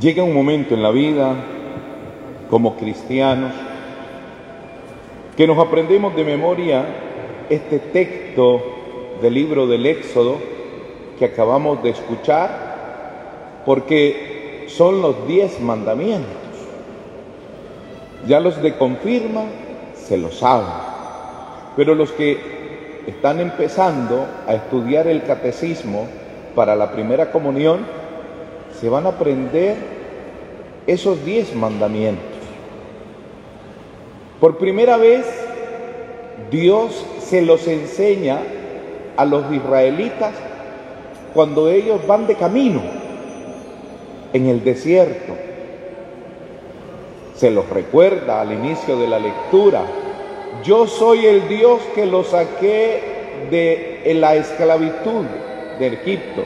[0.00, 1.34] Llega un momento en la vida
[2.48, 3.52] como cristianos
[5.36, 6.84] que nos aprendemos de memoria
[7.50, 8.62] este texto
[9.20, 10.36] del libro del Éxodo
[11.18, 16.28] que acabamos de escuchar porque son los diez mandamientos.
[18.28, 19.46] Ya los de confirma
[19.96, 20.68] se lo saben,
[21.76, 26.06] pero los que están empezando a estudiar el catecismo
[26.54, 27.97] para la primera comunión,
[28.80, 29.76] se van a aprender
[30.86, 32.24] esos diez mandamientos.
[34.40, 35.26] Por primera vez,
[36.50, 38.38] Dios se los enseña
[39.16, 40.32] a los israelitas
[41.34, 42.80] cuando ellos van de camino
[44.32, 45.34] en el desierto.
[47.34, 49.82] Se los recuerda al inicio de la lectura.
[50.64, 53.02] Yo soy el Dios que los saqué
[53.50, 55.24] de la esclavitud
[55.78, 56.44] de Egipto.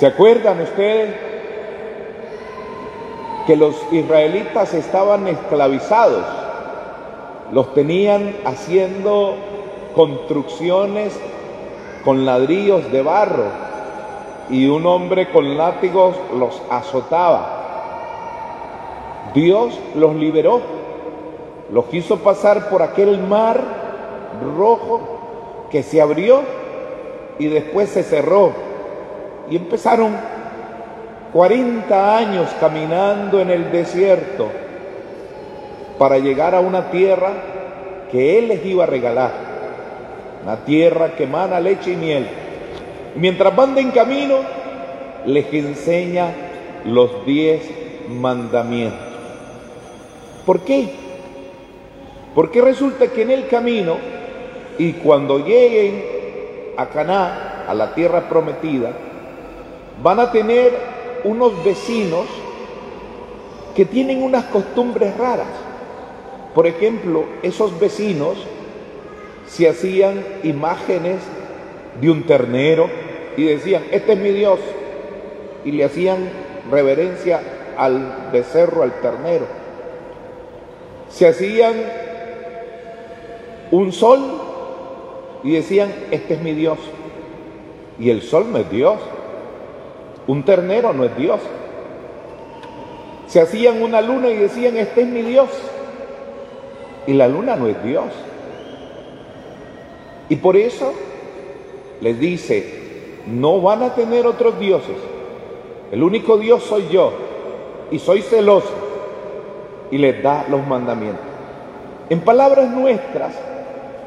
[0.00, 1.14] ¿Se acuerdan ustedes
[3.46, 6.24] que los israelitas estaban esclavizados?
[7.52, 9.36] Los tenían haciendo
[9.94, 11.20] construcciones
[12.02, 13.44] con ladrillos de barro
[14.48, 17.58] y un hombre con látigos los azotaba.
[19.34, 20.62] Dios los liberó,
[21.70, 23.62] los quiso pasar por aquel mar
[24.56, 25.02] rojo
[25.70, 26.40] que se abrió
[27.38, 28.69] y después se cerró
[29.50, 30.12] y empezaron
[31.32, 34.48] 40 años caminando en el desierto
[35.98, 37.32] para llegar a una tierra
[38.10, 39.32] que Él les iba a regalar,
[40.42, 42.26] una tierra que emana leche y miel.
[43.16, 44.36] mientras van en camino,
[45.26, 46.28] les enseña
[46.86, 47.62] los diez
[48.08, 48.98] mandamientos.
[50.46, 50.90] ¿Por qué?
[52.34, 53.96] Porque resulta que en el camino
[54.78, 56.02] y cuando lleguen
[56.76, 58.92] a Caná, a la tierra prometida,
[60.02, 60.72] van a tener
[61.24, 62.26] unos vecinos
[63.74, 65.48] que tienen unas costumbres raras.
[66.54, 68.36] Por ejemplo, esos vecinos
[69.46, 71.18] se hacían imágenes
[72.00, 72.88] de un ternero
[73.36, 74.58] y decían, este es mi Dios,
[75.64, 76.30] y le hacían
[76.70, 77.40] reverencia
[77.76, 79.46] al becerro, al ternero.
[81.10, 81.74] Se hacían
[83.70, 84.20] un sol
[85.42, 86.78] y decían, este es mi Dios.
[87.98, 88.98] Y el sol no es Dios,
[90.30, 91.40] un ternero no es Dios.
[93.26, 95.48] Se hacían una luna y decían, este es mi Dios.
[97.08, 98.04] Y la luna no es Dios.
[100.28, 100.92] Y por eso
[102.00, 104.96] les dice, no van a tener otros dioses.
[105.90, 107.12] El único Dios soy yo.
[107.90, 108.70] Y soy celoso.
[109.90, 111.26] Y les da los mandamientos.
[112.08, 113.34] En palabras nuestras,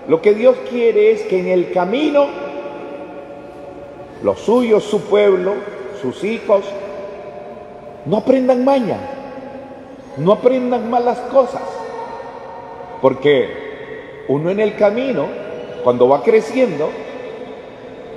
[0.08, 2.28] lo que Dios quiere es que en el camino,
[4.24, 5.52] los suyos, su pueblo,
[6.04, 6.66] sus hijos
[8.06, 8.98] no aprendan maña,
[10.18, 11.62] no aprendan malas cosas,
[13.02, 15.28] porque uno en el camino,
[15.86, 16.90] cuando va creciendo,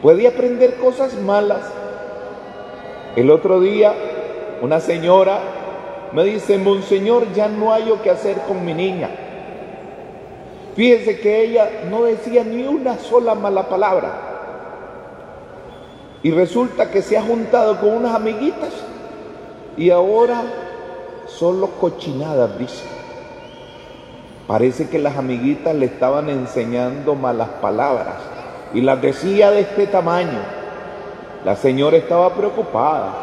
[0.02, 1.60] puede aprender cosas malas.
[3.14, 3.94] El otro día,
[4.62, 5.38] una señora
[6.10, 9.10] me dice, Monseñor, ya no hay que hacer con mi niña.
[10.74, 14.35] Fíjense que ella no decía ni una sola mala palabra.
[16.26, 18.72] Y resulta que se ha juntado con unas amiguitas
[19.76, 20.42] y ahora
[21.28, 22.82] solo cochinadas, dice.
[24.48, 28.16] Parece que las amiguitas le estaban enseñando malas palabras
[28.74, 30.40] y las decía de este tamaño.
[31.44, 33.14] La señora estaba preocupada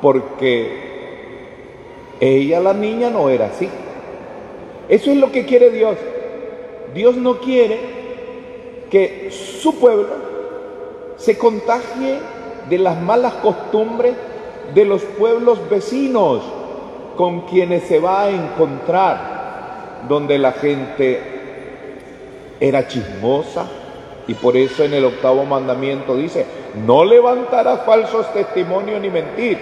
[0.00, 0.78] porque
[2.20, 3.68] ella, la niña, no era así.
[4.88, 5.98] Eso es lo que quiere Dios.
[6.94, 7.78] Dios no quiere
[8.90, 10.27] que su pueblo
[11.28, 12.20] se contagie
[12.70, 14.14] de las malas costumbres
[14.72, 16.40] de los pueblos vecinos
[17.18, 21.20] con quienes se va a encontrar, donde la gente
[22.58, 23.66] era chismosa
[24.26, 26.46] y por eso en el octavo mandamiento dice,
[26.86, 29.58] no levantarás falsos testimonios ni mentir.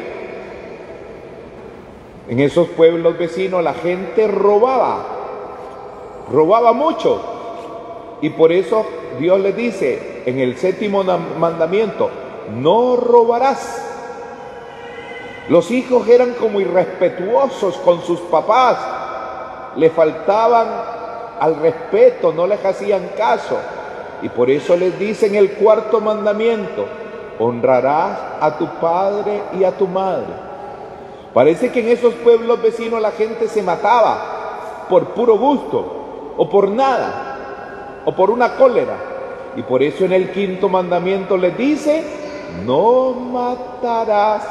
[2.29, 5.05] En esos pueblos vecinos la gente robaba,
[6.31, 7.21] robaba mucho
[8.21, 8.87] y por eso
[9.19, 12.11] Dios le dice en el séptimo mandamiento,
[12.57, 13.83] no robarás.
[15.49, 18.77] Los hijos eran como irrespetuosos con sus papás,
[19.77, 20.67] le faltaban
[21.39, 23.57] al respeto, no les hacían caso.
[24.23, 26.87] Y por eso les dice en el cuarto mandamiento,
[27.39, 30.47] honrarás a tu padre y a tu madre.
[31.33, 36.69] Parece que en esos pueblos vecinos la gente se mataba por puro gusto o por
[36.69, 39.16] nada o por una cólera.
[39.57, 42.03] Y por eso en el quinto mandamiento les dice,
[42.65, 44.43] no matarás.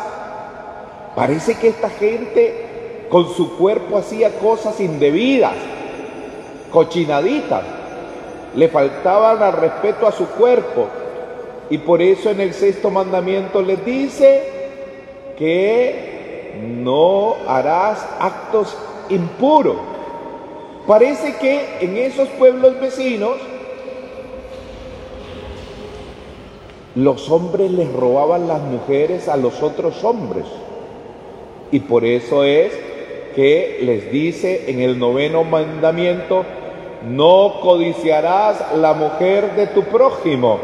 [1.16, 5.54] Parece que esta gente con su cuerpo hacía cosas indebidas,
[6.72, 7.64] cochinaditas.
[8.56, 10.88] Le faltaban al respeto a su cuerpo.
[11.70, 14.44] Y por eso en el sexto mandamiento les dice
[15.38, 18.76] que no harás actos
[19.10, 19.78] impuros.
[20.88, 23.38] Parece que en esos pueblos vecinos
[26.96, 30.46] los hombres les robaban las mujeres a los otros hombres.
[31.72, 32.72] Y por eso es
[33.36, 36.46] que les dice en el noveno mandamiento,
[37.06, 40.60] no codiciarás la mujer de tu prójimo.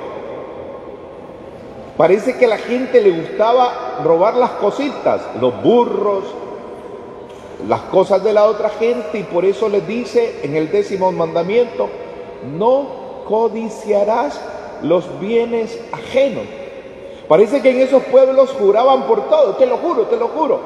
[1.98, 6.24] Parece que a la gente le gustaba robar las cositas, los burros,
[7.68, 11.90] las cosas de la otra gente y por eso les dice en el décimo mandamiento,
[12.58, 14.40] no codiciarás
[14.84, 16.44] los bienes ajenos.
[17.28, 20.60] Parece que en esos pueblos juraban por todo, te lo juro, te lo juro.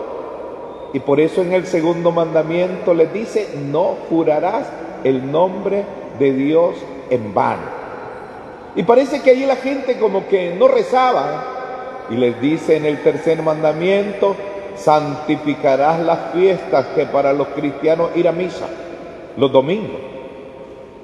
[0.94, 4.68] Y por eso en el segundo mandamiento les dice, no jurarás
[5.04, 5.84] el nombre
[6.18, 6.76] de Dios
[7.10, 7.64] en vano.
[8.76, 11.52] Y parece que allí la gente como que no rezaba.
[12.10, 14.36] Y les dice en el tercer mandamiento,
[14.76, 18.68] santificarás las fiestas que para los cristianos ir a misa,
[19.38, 20.02] los domingos.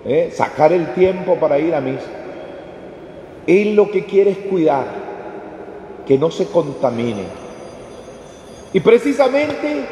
[0.06, 0.32] ¿eh?
[0.34, 2.21] Sacar el tiempo para ir a misa.
[3.48, 4.86] Él lo que quiere es cuidar,
[6.06, 7.24] que no se contamine.
[8.74, 9.86] Y precisamente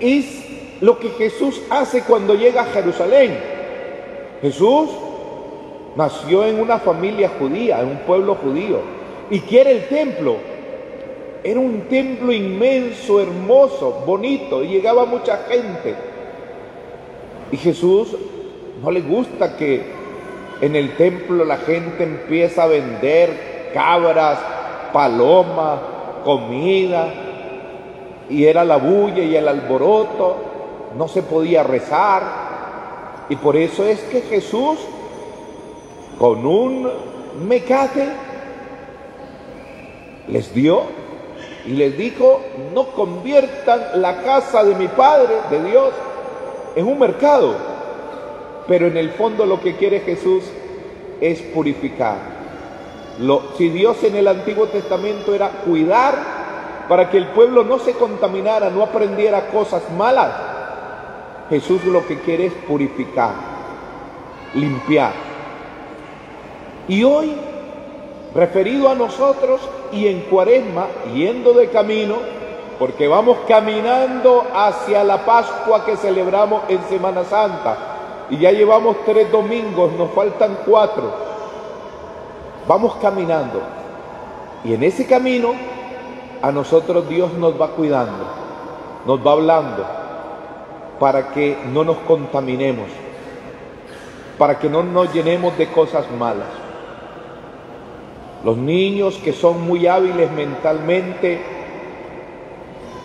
[0.00, 0.46] es
[0.80, 3.38] lo que Jesús hace cuando llega a Jerusalén.
[4.42, 4.90] Jesús
[5.96, 8.80] nació en una familia judía, en un pueblo judío,
[9.30, 10.36] y quiere el templo.
[11.42, 15.94] Era un templo inmenso, hermoso, bonito, y llegaba mucha gente.
[17.52, 18.16] Y Jesús
[18.82, 19.95] no le gusta que
[20.60, 24.38] en el templo la gente empieza a vender cabras,
[24.92, 25.80] palomas,
[26.24, 27.08] comida,
[28.28, 30.36] y era la bulla y el alboroto,
[30.96, 32.46] no se podía rezar.
[33.28, 34.78] Y por eso es que Jesús,
[36.18, 36.90] con un
[37.46, 38.08] mecate,
[40.28, 40.82] les dio
[41.66, 42.40] y les dijo,
[42.72, 45.90] no conviertan la casa de mi Padre, de Dios,
[46.74, 47.75] en un mercado
[48.68, 50.44] pero en el fondo lo que quiere Jesús
[51.20, 52.36] es purificar.
[53.56, 56.14] si Dios en el Antiguo Testamento era cuidar
[56.88, 60.32] para que el pueblo no se contaminara, no aprendiera cosas malas,
[61.48, 63.32] Jesús lo que quiere es purificar,
[64.54, 65.12] limpiar.
[66.88, 67.32] Y hoy,
[68.34, 69.60] referido a nosotros
[69.92, 72.16] y en cuaresma, yendo de camino,
[72.78, 77.76] porque vamos caminando hacia la Pascua que celebramos en Semana Santa,
[78.30, 81.12] y ya llevamos tres domingos, nos faltan cuatro.
[82.66, 83.60] Vamos caminando.
[84.64, 85.52] Y en ese camino
[86.42, 88.24] a nosotros Dios nos va cuidando,
[89.06, 89.86] nos va hablando
[90.98, 92.88] para que no nos contaminemos,
[94.38, 96.48] para que no nos llenemos de cosas malas.
[98.44, 101.40] Los niños que son muy hábiles mentalmente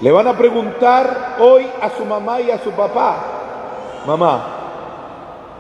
[0.02, 3.18] le van a preguntar hoy a su mamá y a su papá,
[4.08, 4.61] mamá,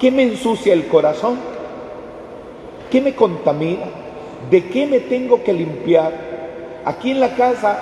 [0.01, 1.37] ¿Qué me ensucia el corazón?
[2.89, 3.85] ¿Qué me contamina?
[4.49, 6.11] ¿De qué me tengo que limpiar?
[6.83, 7.77] Aquí en la casa,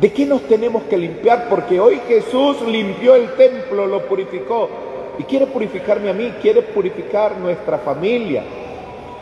[0.00, 1.48] ¿de qué nos tenemos que limpiar?
[1.48, 4.68] Porque hoy Jesús limpió el templo, lo purificó.
[5.20, 8.42] Y quiere purificarme a mí, quiere purificar nuestra familia.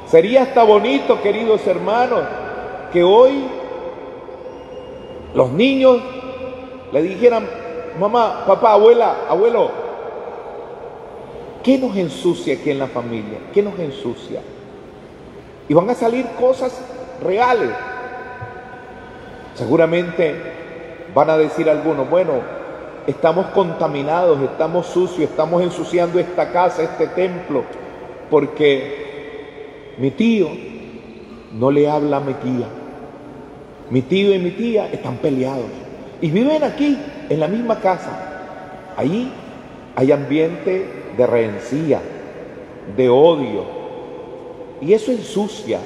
[0.07, 2.23] Sería hasta bonito, queridos hermanos,
[2.91, 3.33] que hoy
[5.35, 6.01] los niños
[6.91, 7.47] le dijeran,
[8.01, 9.82] mamá, papá, abuela, abuelo,
[11.63, 13.39] ¿Qué nos ensucia aquí en la familia?
[13.53, 14.41] ¿Qué nos ensucia?
[15.69, 16.81] Y van a salir cosas
[17.23, 17.71] reales.
[19.55, 20.35] Seguramente
[21.15, 22.33] van a decir algunos, bueno,
[23.07, 27.65] estamos contaminados, estamos sucios, estamos ensuciando esta casa, este templo,
[28.31, 30.49] porque mi tío
[31.53, 32.67] no le habla a mi tía.
[33.91, 35.67] Mi tío y mi tía están peleados
[36.23, 36.97] y viven aquí,
[37.29, 38.95] en la misma casa.
[38.97, 39.31] Ahí
[39.97, 42.01] hay ambiente de rencía,
[42.97, 43.65] de odio.
[44.81, 45.79] Y eso ensucia,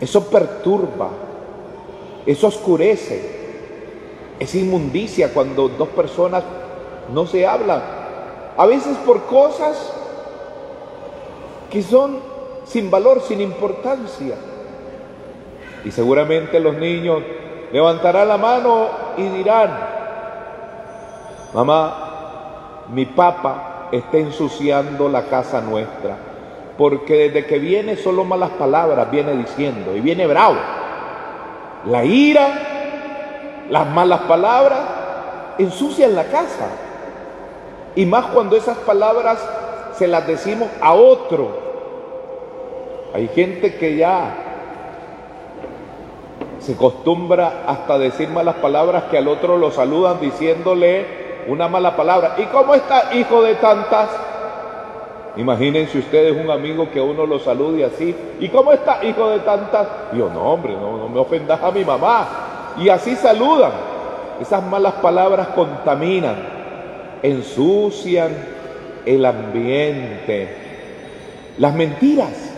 [0.00, 1.08] eso perturba,
[2.26, 3.44] eso oscurece,
[4.38, 6.44] es inmundicia cuando dos personas
[7.12, 7.82] no se hablan.
[8.56, 9.92] A veces por cosas
[11.70, 12.18] que son
[12.66, 14.36] sin valor, sin importancia.
[15.84, 17.22] Y seguramente los niños
[17.72, 19.70] levantarán la mano y dirán,
[21.52, 26.16] mamá, mi papá está ensuciando la casa nuestra.
[26.76, 30.56] Porque desde que viene solo malas palabras viene diciendo y viene bravo.
[31.86, 32.74] La ira
[33.70, 34.80] las malas palabras
[35.58, 36.68] ensucian la casa.
[37.96, 39.38] Y más cuando esas palabras
[39.96, 41.62] se las decimos a otro.
[43.14, 44.34] Hay gente que ya
[46.58, 52.34] se acostumbra hasta decir malas palabras que al otro lo saludan diciéndole una mala palabra.
[52.38, 54.10] ¿Y cómo está, hijo de tantas?
[55.36, 58.14] Imagínense ustedes un amigo que uno lo salude así.
[58.40, 59.86] ¿Y cómo está, hijo de tantas?
[60.12, 62.26] Y yo, no, hombre, no, no me ofendas a mi mamá.
[62.78, 63.72] Y así saludan.
[64.40, 66.36] Esas malas palabras contaminan,
[67.22, 68.32] ensucian
[69.06, 70.56] el ambiente.
[71.58, 72.54] Las mentiras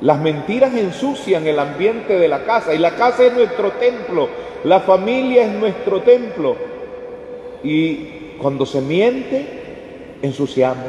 [0.00, 4.28] las mentiras ensucian el ambiente de la casa y la casa es nuestro templo,
[4.64, 6.56] la familia es nuestro templo.
[7.62, 9.46] Y cuando se miente,
[10.22, 10.86] ensuciamos.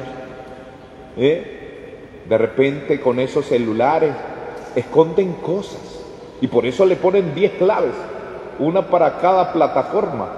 [1.17, 2.23] ¿eh?
[2.27, 4.13] De repente con esos celulares
[4.75, 6.05] esconden cosas
[6.39, 7.93] y por eso le ponen 10 claves,
[8.59, 10.29] una para cada plataforma,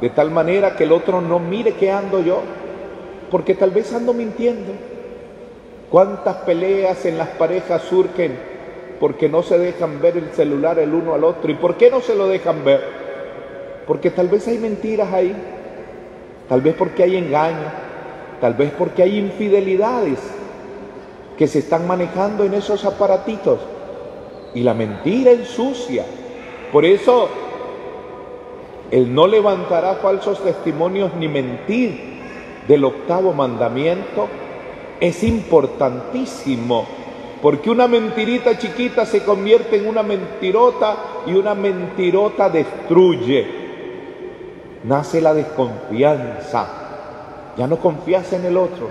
[0.00, 2.42] de tal manera que el otro no mire qué ando yo,
[3.30, 4.72] porque tal vez ando mintiendo.
[5.90, 8.36] ¿Cuántas peleas en las parejas surgen
[8.98, 11.50] porque no se dejan ver el celular el uno al otro?
[11.50, 13.05] ¿Y por qué no se lo dejan ver?
[13.86, 15.34] Porque tal vez hay mentiras ahí,
[16.48, 17.70] tal vez porque hay engaño,
[18.40, 20.18] tal vez porque hay infidelidades
[21.38, 23.60] que se están manejando en esos aparatitos.
[24.54, 26.04] Y la mentira ensucia.
[26.72, 27.28] Por eso,
[28.90, 32.16] el no levantará falsos testimonios ni mentir
[32.66, 34.28] del octavo mandamiento
[35.00, 36.86] es importantísimo,
[37.42, 43.65] porque una mentirita chiquita se convierte en una mentirota y una mentirota destruye.
[44.84, 46.66] Nace la desconfianza.
[47.56, 48.88] Ya no confías en el otro,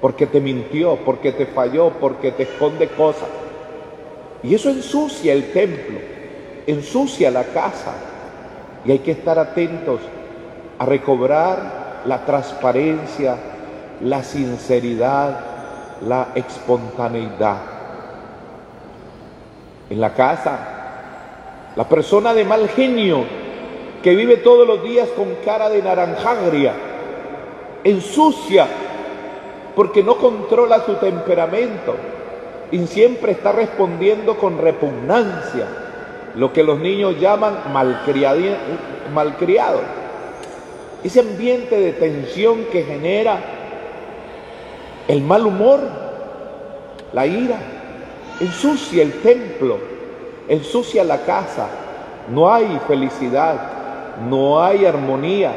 [0.00, 3.28] porque te mintió, porque te falló, porque te esconde cosas.
[4.42, 5.98] Y eso ensucia el templo,
[6.66, 7.92] ensucia la casa.
[8.84, 10.00] Y hay que estar atentos
[10.78, 13.36] a recobrar la transparencia,
[14.02, 15.40] la sinceridad,
[16.06, 17.58] la espontaneidad.
[19.90, 20.58] En la casa,
[21.76, 23.39] la persona de mal genio
[24.02, 26.72] que vive todos los días con cara de naranjagria,
[27.84, 28.66] ensucia
[29.74, 31.94] porque no controla su temperamento
[32.70, 35.66] y siempre está respondiendo con repugnancia,
[36.34, 39.80] lo que los niños llaman malcriado.
[41.02, 43.38] Ese ambiente de tensión que genera
[45.08, 45.80] el mal humor,
[47.12, 47.56] la ira,
[48.38, 49.78] ensucia el templo,
[50.48, 51.68] ensucia la casa.
[52.30, 53.79] No hay felicidad,
[54.28, 55.52] no hay armonía,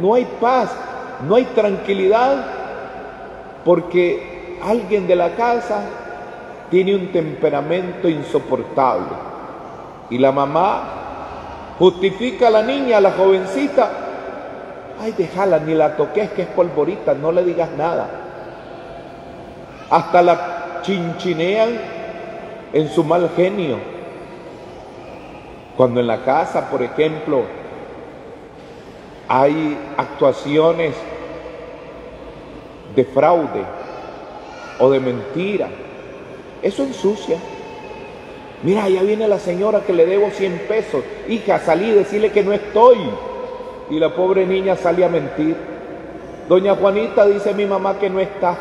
[0.00, 0.74] no hay paz,
[1.26, 2.44] no hay tranquilidad,
[3.64, 5.80] porque alguien de la casa
[6.70, 9.28] tiene un temperamento insoportable.
[10.10, 10.82] Y la mamá
[11.78, 13.90] justifica a la niña, a la jovencita,
[15.00, 18.26] ay, déjala, ni la toques, que es polvorita, no le digas nada
[19.90, 21.70] hasta la chinchinean
[22.72, 23.78] en su mal genio.
[25.76, 27.42] Cuando en la casa, por ejemplo,
[29.28, 30.94] hay actuaciones
[32.96, 33.62] de fraude
[34.78, 35.68] o de mentira,
[36.62, 37.36] eso ensucia.
[38.62, 41.04] Mira, ya viene la señora que le debo 100 pesos.
[41.28, 42.98] Hija, salí, decirle que no estoy.
[43.90, 45.56] Y la pobre niña sale a mentir.
[46.48, 48.56] Doña Juanita dice mi mamá que no está.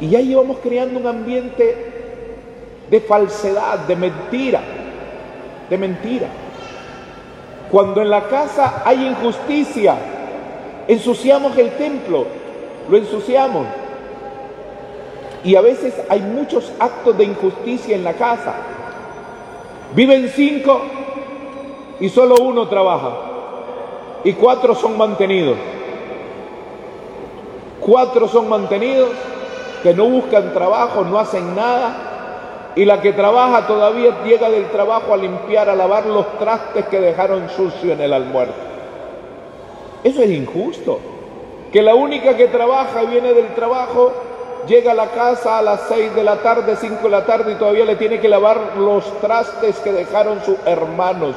[0.00, 1.90] Y ya íbamos creando un ambiente
[2.90, 4.60] de falsedad, de mentira,
[5.68, 6.28] de mentira.
[7.70, 9.96] Cuando en la casa hay injusticia,
[10.88, 12.26] ensuciamos el templo,
[12.88, 13.66] lo ensuciamos.
[15.44, 18.54] Y a veces hay muchos actos de injusticia en la casa.
[19.94, 20.80] Viven cinco
[22.00, 23.10] y solo uno trabaja.
[24.24, 25.56] Y cuatro son mantenidos.
[27.80, 29.10] Cuatro son mantenidos
[29.82, 32.09] que no buscan trabajo, no hacen nada,
[32.76, 37.00] y la que trabaja todavía llega del trabajo a limpiar, a lavar los trastes que
[37.00, 38.54] dejaron sucio en el almuerzo.
[40.04, 41.00] Eso es injusto.
[41.72, 44.12] Que la única que trabaja y viene del trabajo
[44.66, 47.56] llega a la casa a las 6 de la tarde, 5 de la tarde y
[47.56, 51.34] todavía le tiene que lavar los trastes que dejaron sus hermanos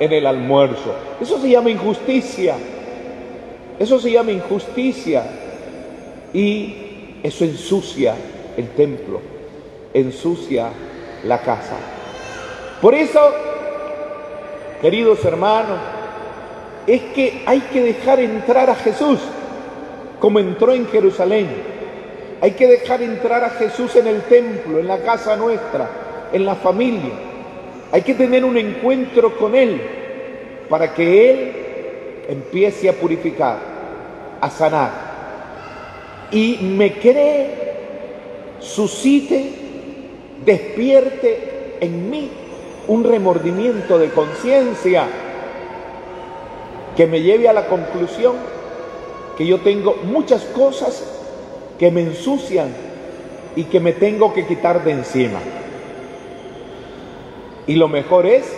[0.00, 0.94] en el almuerzo.
[1.20, 2.54] Eso se llama injusticia.
[3.78, 5.24] Eso se llama injusticia.
[6.32, 8.14] Y eso ensucia
[8.56, 9.20] el templo,
[9.94, 10.70] ensucia
[11.24, 11.76] la casa.
[12.80, 13.20] Por eso,
[14.80, 15.78] queridos hermanos,
[16.86, 19.18] es que hay que dejar entrar a Jesús
[20.20, 21.48] como entró en Jerusalén.
[22.40, 25.88] Hay que dejar entrar a Jesús en el templo, en la casa nuestra,
[26.32, 27.12] en la familia.
[27.90, 29.80] Hay que tener un encuentro con Él
[30.68, 31.52] para que Él
[32.28, 33.58] empiece a purificar,
[34.40, 35.08] a sanar
[36.30, 37.46] y me cree,
[38.60, 39.52] suscite,
[40.44, 42.30] despierte en mí
[42.86, 45.06] un remordimiento de conciencia
[46.96, 48.34] que me lleve a la conclusión
[49.36, 51.04] que yo tengo muchas cosas
[51.78, 52.74] que me ensucian
[53.54, 55.38] y que me tengo que quitar de encima.
[57.66, 58.52] Y lo mejor es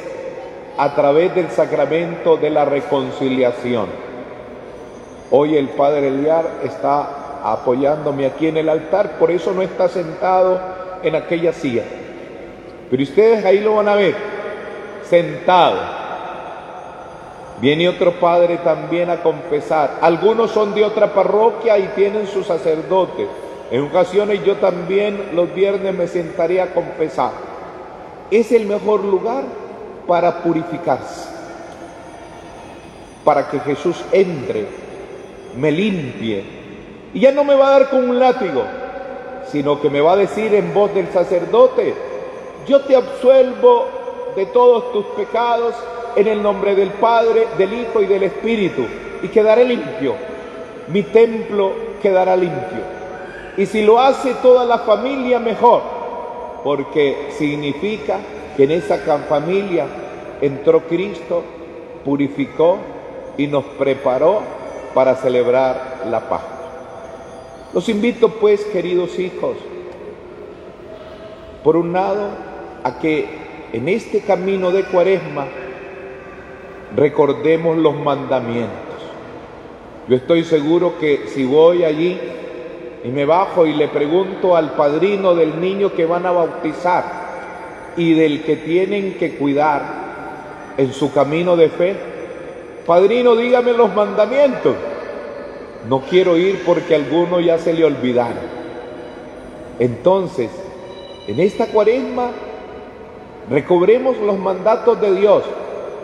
[0.78, 3.88] a través del sacramento de la reconciliación.
[5.30, 10.79] Hoy el Padre Eliar está apoyándome aquí en el altar, por eso no está sentado
[11.02, 11.85] en aquella silla.
[12.90, 14.14] Pero ustedes ahí lo van a ver,
[15.04, 16.00] sentado.
[17.61, 19.99] Viene otro padre también a confesar.
[20.00, 23.26] Algunos son de otra parroquia y tienen su sacerdote.
[23.71, 27.33] En ocasiones yo también los viernes me sentaría a confesar.
[28.30, 29.45] Es el mejor lugar
[30.07, 31.28] para purificarse,
[33.25, 34.66] para que Jesús entre,
[35.57, 36.42] me limpie.
[37.12, 38.64] Y ya no me va a dar con un látigo,
[39.50, 41.95] sino que me va a decir en voz del sacerdote,
[42.66, 43.87] yo te absuelvo
[44.37, 45.75] de todos tus pecados
[46.16, 48.83] en el nombre del Padre, del Hijo y del Espíritu,
[49.23, 50.14] y quedaré limpio.
[50.88, 53.00] Mi templo quedará limpio.
[53.57, 55.83] Y si lo hace toda la familia, mejor,
[56.64, 58.19] porque significa
[58.57, 59.87] que en esa familia
[60.40, 61.42] entró Cristo,
[62.04, 62.78] purificó
[63.37, 64.40] y nos preparó
[64.95, 66.59] para celebrar la paz.
[67.72, 69.56] Los invito pues, queridos hijos,
[71.62, 72.30] por un lado,
[72.82, 73.28] a que
[73.72, 75.46] en este camino de cuaresma
[76.96, 78.70] recordemos los mandamientos.
[80.08, 82.18] Yo estoy seguro que si voy allí
[83.04, 88.14] y me bajo y le pregunto al padrino del niño que van a bautizar y
[88.14, 91.96] del que tienen que cuidar en su camino de fe,
[92.84, 94.75] padrino, dígame los mandamientos.
[95.88, 98.60] No quiero ir porque a alguno ya se le olvidaron.
[99.78, 100.50] Entonces,
[101.26, 102.30] en esta cuaresma,
[103.49, 105.45] recobremos los mandatos de Dios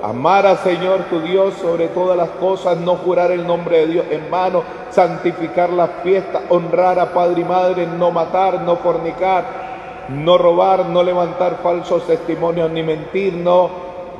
[0.02, 4.06] Amar al Señor tu Dios sobre todas las cosas, no jurar el nombre de Dios
[4.10, 10.36] en vano, santificar las fiestas, honrar a padre y madre, no matar, no fornicar, no
[10.36, 13.70] robar, no levantar falsos testimonios ni mentir, no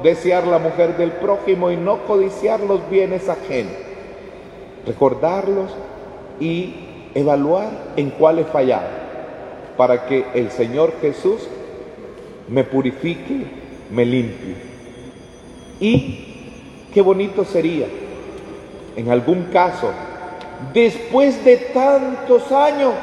[0.02, 3.85] desear la mujer del prójimo y no codiciar los bienes ajenos.
[4.86, 5.70] Recordarlos
[6.40, 6.74] y
[7.14, 8.88] evaluar en cuál he fallado
[9.76, 11.48] para que el Señor Jesús
[12.48, 13.46] me purifique,
[13.90, 14.56] me limpie.
[15.80, 17.86] Y qué bonito sería,
[18.96, 19.90] en algún caso,
[20.72, 22.94] después de tantos años,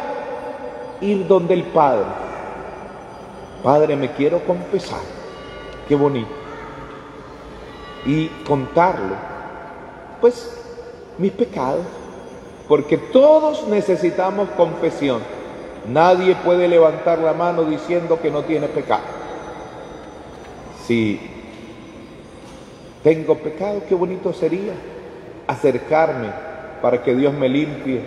[1.02, 2.06] ir donde el Padre.
[3.62, 5.00] Padre, me quiero confesar.
[5.88, 6.32] Qué bonito.
[8.06, 9.15] Y contarlo.
[10.19, 10.62] Pues
[11.17, 11.86] mis pecados.
[12.67, 15.21] Porque todos necesitamos confesión.
[15.91, 19.04] Nadie puede levantar la mano diciendo que no tiene pecado.
[20.86, 21.19] Si
[23.04, 24.73] tengo pecado, qué bonito sería
[25.45, 26.30] acercarme
[26.82, 28.02] para que Dios me limpie,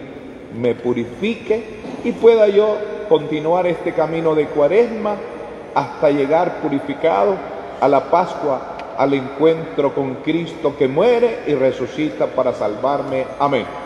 [0.59, 1.63] me purifique
[2.05, 2.77] y pueda yo
[3.09, 5.17] continuar este camino de cuaresma
[5.75, 7.37] hasta llegar purificado
[7.81, 13.27] a la Pascua, al encuentro con Cristo que muere y resucita para salvarme.
[13.39, 13.86] Amén.